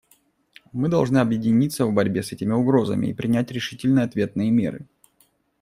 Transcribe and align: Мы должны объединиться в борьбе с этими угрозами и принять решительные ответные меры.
Мы 0.71 0.89
должны 0.89 1.19
объединиться 1.19 1.85
в 1.85 1.93
борьбе 1.93 2.23
с 2.23 2.31
этими 2.31 2.53
угрозами 2.53 3.05
и 3.05 3.13
принять 3.13 3.51
решительные 3.51 4.03
ответные 4.05 4.49
меры. 4.49 4.87